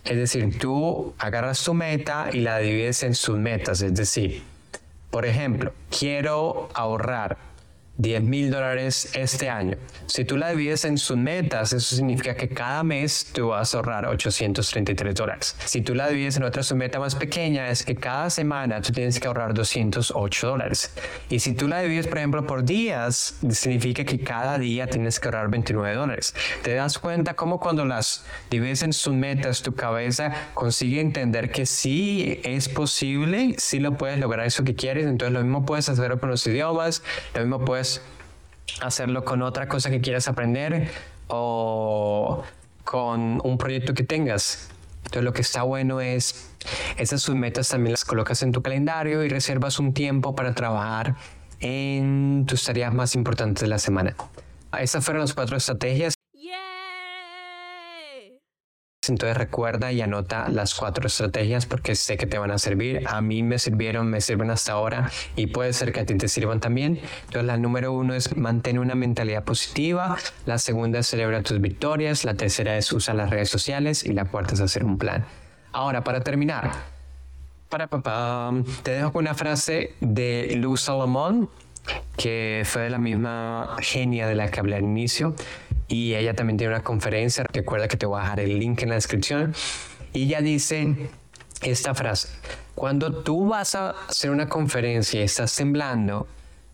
Es 0.04 0.16
decir, 0.16 0.58
tú 0.58 1.14
agarras 1.18 1.62
tu 1.64 1.74
meta 1.74 2.28
y 2.32 2.40
la 2.40 2.58
divides 2.58 3.02
en 3.02 3.16
sus 3.16 3.36
metas. 3.36 3.82
Es 3.82 3.94
decir, 3.94 4.42
por 5.10 5.26
ejemplo, 5.26 5.72
quiero 5.90 6.68
ahorrar 6.74 7.36
10 8.02 8.22
mil 8.24 8.50
dólares 8.50 9.10
este 9.14 9.48
año. 9.48 9.76
Si 10.06 10.24
tú 10.24 10.36
la 10.36 10.50
divides 10.50 10.84
en 10.84 10.98
sus 10.98 11.16
metas, 11.16 11.72
eso 11.72 11.94
significa 11.94 12.34
que 12.34 12.48
cada 12.48 12.82
mes 12.82 13.28
tú 13.32 13.48
vas 13.48 13.72
a 13.72 13.78
ahorrar 13.78 14.06
833 14.06 15.14
dólares. 15.14 15.56
Si 15.64 15.82
tú 15.82 15.94
la 15.94 16.08
divides 16.08 16.36
en 16.36 16.42
otra 16.42 16.64
submeta 16.64 16.98
más 16.98 17.14
pequeña, 17.14 17.68
es 17.68 17.84
que 17.84 17.94
cada 17.94 18.28
semana 18.28 18.82
tú 18.82 18.92
tienes 18.92 19.20
que 19.20 19.28
ahorrar 19.28 19.54
208 19.54 20.46
dólares. 20.48 20.92
Y 21.30 21.38
si 21.38 21.54
tú 21.54 21.68
la 21.68 21.80
divides, 21.80 22.08
por 22.08 22.18
ejemplo, 22.18 22.44
por 22.44 22.64
días, 22.64 23.36
significa 23.50 24.04
que 24.04 24.18
cada 24.18 24.58
día 24.58 24.88
tienes 24.88 25.20
que 25.20 25.28
ahorrar 25.28 25.48
29 25.48 25.94
dólares. 25.94 26.34
Te 26.62 26.74
das 26.74 26.98
cuenta 26.98 27.34
cómo 27.34 27.60
cuando 27.60 27.84
las 27.84 28.24
divides 28.50 28.82
en 28.82 28.92
sus 28.92 29.14
metas, 29.14 29.62
tu 29.62 29.74
cabeza 29.74 30.32
consigue 30.54 31.00
entender 31.00 31.52
que 31.52 31.66
sí 31.66 32.40
es 32.42 32.68
posible, 32.68 33.54
sí 33.58 33.78
lo 33.78 33.96
puedes 33.96 34.18
lograr 34.18 34.44
eso 34.46 34.64
que 34.64 34.74
quieres. 34.74 35.06
Entonces 35.06 35.32
lo 35.32 35.40
mismo 35.40 35.64
puedes 35.64 35.88
hacerlo 35.88 36.18
con 36.18 36.30
los 36.30 36.44
idiomas, 36.48 37.04
lo 37.34 37.42
mismo 37.42 37.64
puedes 37.64 37.91
hacerlo 38.80 39.24
con 39.24 39.42
otra 39.42 39.68
cosa 39.68 39.90
que 39.90 40.00
quieras 40.00 40.28
aprender 40.28 40.90
o 41.28 42.42
con 42.84 43.40
un 43.44 43.58
proyecto 43.58 43.94
que 43.94 44.04
tengas. 44.04 44.68
Entonces 45.04 45.24
lo 45.24 45.32
que 45.32 45.42
está 45.42 45.62
bueno 45.62 46.00
es, 46.00 46.50
esas 46.96 47.20
sus 47.20 47.34
metas 47.34 47.68
también 47.68 47.92
las 47.92 48.04
colocas 48.04 48.42
en 48.42 48.52
tu 48.52 48.62
calendario 48.62 49.24
y 49.24 49.28
reservas 49.28 49.78
un 49.78 49.92
tiempo 49.92 50.34
para 50.34 50.54
trabajar 50.54 51.16
en 51.60 52.44
tus 52.46 52.64
tareas 52.64 52.94
más 52.94 53.14
importantes 53.14 53.62
de 53.62 53.68
la 53.68 53.78
semana. 53.78 54.14
Esas 54.78 55.04
fueron 55.04 55.20
las 55.20 55.34
cuatro 55.34 55.56
estrategias 55.56 56.14
entonces 59.08 59.36
recuerda 59.36 59.90
y 59.90 60.00
anota 60.00 60.48
las 60.48 60.74
cuatro 60.76 61.08
estrategias 61.08 61.66
porque 61.66 61.96
sé 61.96 62.16
que 62.16 62.26
te 62.26 62.38
van 62.38 62.52
a 62.52 62.58
servir. 62.58 63.02
A 63.08 63.20
mí 63.20 63.42
me 63.42 63.58
sirvieron, 63.58 64.08
me 64.08 64.20
sirven 64.20 64.50
hasta 64.50 64.72
ahora 64.72 65.10
y 65.34 65.48
puede 65.48 65.72
ser 65.72 65.92
que 65.92 66.00
a 66.00 66.06
ti 66.06 66.14
te 66.16 66.28
sirvan 66.28 66.60
también. 66.60 67.00
Entonces 67.24 67.44
la 67.44 67.56
número 67.56 67.92
uno 67.92 68.14
es 68.14 68.36
mantener 68.36 68.80
una 68.80 68.94
mentalidad 68.94 69.42
positiva. 69.42 70.16
La 70.46 70.58
segunda 70.58 71.00
es 71.00 71.08
celebrar 71.08 71.42
tus 71.42 71.60
victorias. 71.60 72.24
La 72.24 72.34
tercera 72.34 72.76
es 72.76 72.92
usar 72.92 73.16
las 73.16 73.30
redes 73.30 73.50
sociales 73.50 74.04
y 74.04 74.12
la 74.12 74.26
cuarta 74.26 74.54
es 74.54 74.60
hacer 74.60 74.84
un 74.84 74.98
plan. 74.98 75.24
Ahora, 75.72 76.04
para 76.04 76.20
terminar, 76.20 76.70
para 77.68 77.88
papá, 77.88 78.52
te 78.84 78.92
dejo 78.92 79.12
con 79.12 79.24
una 79.24 79.34
frase 79.34 79.94
de 80.00 80.54
Luz 80.56 80.82
Salomón 80.82 81.50
que 82.16 82.62
fue 82.64 82.82
de 82.82 82.90
la 82.90 82.98
misma 82.98 83.76
genia 83.80 84.28
de 84.28 84.36
la 84.36 84.48
que 84.48 84.60
hablé 84.60 84.76
al 84.76 84.84
inicio 84.84 85.34
y 85.88 86.14
ella 86.14 86.34
también 86.34 86.56
tiene 86.56 86.74
una 86.74 86.82
conferencia, 86.82 87.44
recuerda 87.52 87.88
que 87.88 87.96
te 87.96 88.06
voy 88.06 88.20
a 88.20 88.22
dejar 88.22 88.40
el 88.40 88.58
link 88.58 88.82
en 88.82 88.88
la 88.90 88.94
descripción, 88.94 89.54
y 90.12 90.24
ella 90.24 90.40
dice 90.40 91.10
esta 91.62 91.94
frase, 91.94 92.28
cuando 92.74 93.22
tú 93.22 93.48
vas 93.48 93.74
a 93.74 93.90
hacer 94.08 94.30
una 94.30 94.48
conferencia 94.48 95.20
y 95.20 95.24
estás 95.24 95.54
temblando, 95.54 96.26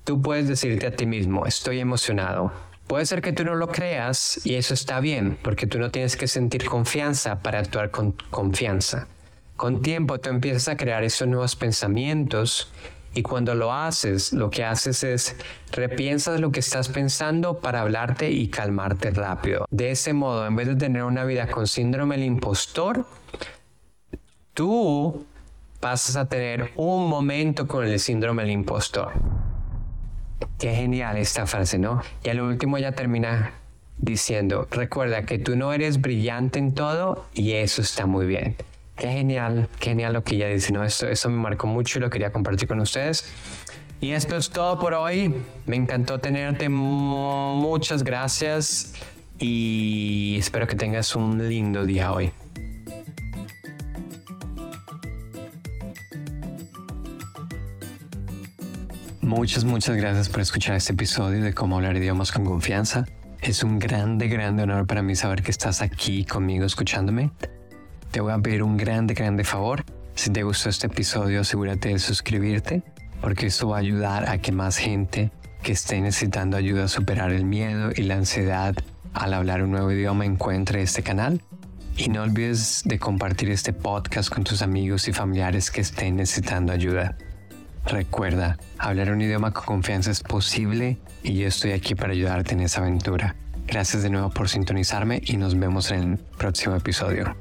tú 0.04 0.22
puedes 0.22 0.48
decirte 0.48 0.86
a 0.86 0.90
ti 0.90 1.06
mismo, 1.06 1.46
estoy 1.46 1.80
emocionado. 1.80 2.52
Puede 2.86 3.04
ser 3.04 3.20
que 3.20 3.34
tú 3.34 3.44
no 3.44 3.54
lo 3.54 3.68
creas 3.68 4.40
y 4.46 4.54
eso 4.54 4.72
está 4.72 5.00
bien, 5.00 5.38
porque 5.42 5.66
tú 5.66 5.78
no 5.78 5.90
tienes 5.90 6.16
que 6.16 6.26
sentir 6.26 6.64
confianza 6.64 7.40
para 7.42 7.58
actuar 7.58 7.90
con 7.90 8.12
confianza. 8.30 9.06
Con 9.56 9.82
tiempo 9.82 10.18
tú 10.18 10.30
empiezas 10.30 10.68
a 10.68 10.76
crear 10.76 11.04
esos 11.04 11.28
nuevos 11.28 11.54
pensamientos 11.54 12.72
y 13.14 13.22
cuando 13.22 13.54
lo 13.54 13.72
haces, 13.72 14.32
lo 14.32 14.50
que 14.50 14.64
haces 14.64 15.02
es 15.04 15.36
repiensas 15.72 16.40
lo 16.40 16.52
que 16.52 16.60
estás 16.60 16.88
pensando 16.88 17.58
para 17.58 17.80
hablarte 17.80 18.30
y 18.30 18.48
calmarte 18.48 19.10
rápido. 19.10 19.66
De 19.70 19.90
ese 19.90 20.12
modo, 20.12 20.46
en 20.46 20.56
vez 20.56 20.68
de 20.68 20.76
tener 20.76 21.04
una 21.04 21.24
vida 21.24 21.48
con 21.48 21.66
síndrome 21.66 22.16
del 22.16 22.26
impostor, 22.26 23.06
tú 24.54 25.24
pasas 25.80 26.16
a 26.16 26.28
tener 26.28 26.72
un 26.76 27.08
momento 27.08 27.66
con 27.66 27.86
el 27.86 27.98
síndrome 27.98 28.42
del 28.42 28.52
impostor. 28.52 29.12
Qué 30.58 30.74
genial 30.74 31.16
esta 31.16 31.46
frase, 31.46 31.78
¿no? 31.78 32.02
Y 32.24 32.28
al 32.28 32.40
último 32.40 32.78
ya 32.78 32.92
termina 32.92 33.52
diciendo, 33.98 34.66
recuerda 34.70 35.24
que 35.24 35.38
tú 35.38 35.56
no 35.56 35.72
eres 35.72 36.00
brillante 36.00 36.58
en 36.58 36.74
todo 36.74 37.26
y 37.34 37.52
eso 37.52 37.82
está 37.82 38.06
muy 38.06 38.26
bien. 38.26 38.56
Qué 38.98 39.08
genial, 39.12 39.68
qué 39.78 39.90
genial 39.90 40.12
lo 40.12 40.24
que 40.24 40.34
ella 40.34 40.48
dice, 40.48 40.72
¿no? 40.72 40.82
Eso, 40.82 41.06
eso 41.06 41.30
me 41.30 41.36
marcó 41.36 41.68
mucho 41.68 41.98
y 41.98 42.02
lo 42.02 42.10
quería 42.10 42.32
compartir 42.32 42.66
con 42.66 42.80
ustedes. 42.80 43.32
Y 44.00 44.10
esto 44.10 44.36
es 44.36 44.50
todo 44.50 44.78
por 44.80 44.92
hoy. 44.94 45.32
Me 45.66 45.76
encantó 45.76 46.18
tenerte. 46.18 46.68
Muchas 46.68 48.02
gracias 48.02 48.94
y 49.38 50.36
espero 50.38 50.66
que 50.66 50.74
tengas 50.74 51.14
un 51.14 51.48
lindo 51.48 51.86
día 51.86 52.12
hoy. 52.12 52.32
Muchas, 59.20 59.62
muchas 59.62 59.94
gracias 59.94 60.28
por 60.28 60.40
escuchar 60.40 60.74
este 60.74 60.94
episodio 60.94 61.44
de 61.44 61.54
Cómo 61.54 61.76
hablar 61.76 61.96
idiomas 61.96 62.32
con 62.32 62.44
confianza. 62.44 63.06
Es 63.42 63.62
un 63.62 63.78
grande, 63.78 64.26
grande 64.26 64.64
honor 64.64 64.88
para 64.88 65.02
mí 65.02 65.14
saber 65.14 65.42
que 65.42 65.52
estás 65.52 65.82
aquí 65.82 66.24
conmigo 66.24 66.64
escuchándome 66.64 67.30
te 68.18 68.22
voy 68.22 68.32
a 68.32 68.38
pedir 68.40 68.64
un 68.64 68.76
grande, 68.76 69.14
grande 69.14 69.44
favor. 69.44 69.84
Si 70.16 70.30
te 70.30 70.42
gustó 70.42 70.70
este 70.70 70.88
episodio, 70.88 71.42
asegúrate 71.42 71.90
de 71.90 72.00
suscribirte, 72.00 72.82
porque 73.20 73.46
eso 73.46 73.68
va 73.68 73.76
a 73.76 73.78
ayudar 73.78 74.28
a 74.28 74.38
que 74.38 74.50
más 74.50 74.76
gente 74.76 75.30
que 75.62 75.70
esté 75.70 76.00
necesitando 76.00 76.56
ayuda 76.56 76.86
a 76.86 76.88
superar 76.88 77.30
el 77.30 77.44
miedo 77.44 77.92
y 77.94 78.02
la 78.02 78.16
ansiedad 78.16 78.74
al 79.14 79.34
hablar 79.34 79.62
un 79.62 79.70
nuevo 79.70 79.92
idioma 79.92 80.24
encuentre 80.24 80.82
este 80.82 81.04
canal. 81.04 81.40
Y 81.96 82.08
no 82.08 82.24
olvides 82.24 82.82
de 82.84 82.98
compartir 82.98 83.50
este 83.50 83.72
podcast 83.72 84.34
con 84.34 84.42
tus 84.42 84.62
amigos 84.62 85.06
y 85.06 85.12
familiares 85.12 85.70
que 85.70 85.82
estén 85.82 86.16
necesitando 86.16 86.72
ayuda. 86.72 87.16
Recuerda, 87.86 88.58
hablar 88.78 89.12
un 89.12 89.20
idioma 89.20 89.52
con 89.52 89.64
confianza 89.64 90.10
es 90.10 90.24
posible 90.24 90.98
y 91.22 91.34
yo 91.34 91.46
estoy 91.46 91.70
aquí 91.70 91.94
para 91.94 92.14
ayudarte 92.14 92.54
en 92.54 92.62
esa 92.62 92.80
aventura. 92.80 93.36
Gracias 93.68 94.02
de 94.02 94.10
nuevo 94.10 94.30
por 94.30 94.48
sintonizarme 94.48 95.22
y 95.24 95.36
nos 95.36 95.56
vemos 95.56 95.92
en 95.92 96.14
el 96.14 96.18
próximo 96.18 96.74
episodio. 96.74 97.36